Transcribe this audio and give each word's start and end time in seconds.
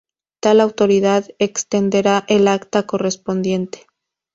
Tal 0.39 0.61
autoridad 0.61 1.27
extenderá 1.37 2.25
el 2.27 2.47
acta 2.47 2.87
correspondiente. 2.87 3.85